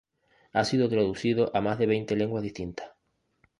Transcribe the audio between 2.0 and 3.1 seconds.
lenguas distintas.